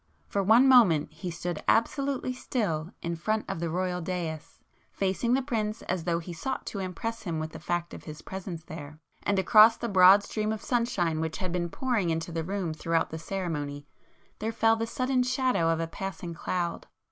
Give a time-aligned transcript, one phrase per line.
[0.27, 5.83] For one moment he stood absolutely still in front of the Royal daïs,—facing the Prince
[5.83, 9.77] as though he sought to impress him with the fact of his presence there,—and across
[9.77, 13.85] the broad stream of sunshine which had been pouring into the room throughout the ceremony,
[14.39, 16.87] there fell the sudden shadow of a passing cloud.